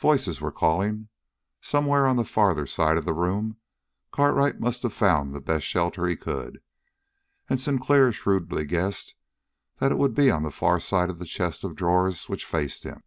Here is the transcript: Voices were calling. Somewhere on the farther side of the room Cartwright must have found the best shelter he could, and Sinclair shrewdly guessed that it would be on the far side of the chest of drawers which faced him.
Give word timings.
Voices 0.00 0.40
were 0.40 0.50
calling. 0.50 1.08
Somewhere 1.60 2.08
on 2.08 2.16
the 2.16 2.24
farther 2.24 2.66
side 2.66 2.96
of 2.96 3.04
the 3.04 3.14
room 3.14 3.58
Cartwright 4.10 4.58
must 4.58 4.82
have 4.82 4.92
found 4.92 5.32
the 5.32 5.40
best 5.40 5.64
shelter 5.64 6.08
he 6.08 6.16
could, 6.16 6.60
and 7.48 7.60
Sinclair 7.60 8.10
shrewdly 8.12 8.64
guessed 8.64 9.14
that 9.78 9.92
it 9.92 9.98
would 9.98 10.14
be 10.16 10.32
on 10.32 10.42
the 10.42 10.50
far 10.50 10.80
side 10.80 11.10
of 11.10 11.20
the 11.20 11.26
chest 11.26 11.62
of 11.62 11.76
drawers 11.76 12.28
which 12.28 12.44
faced 12.44 12.82
him. 12.82 13.04